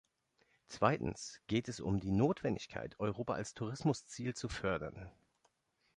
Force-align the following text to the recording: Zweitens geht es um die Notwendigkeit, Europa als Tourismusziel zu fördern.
Zweitens 0.67 1.39
geht 1.45 1.67
es 1.69 1.79
um 1.79 1.99
die 1.99 2.09
Notwendigkeit, 2.11 2.99
Europa 2.99 3.35
als 3.35 3.53
Tourismusziel 3.53 4.33
zu 4.33 4.49
fördern. 4.49 5.11